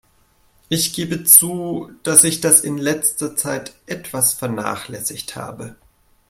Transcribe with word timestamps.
Ich 0.67 0.93
gebe 0.93 1.25
zu, 1.25 1.91
dass 2.01 2.23
ich 2.23 2.41
das 2.41 2.61
in 2.61 2.79
letzter 2.79 3.35
Zeit 3.35 3.75
etwas 3.85 4.33
vernachlässigt 4.33 5.35
habe. 5.35 5.75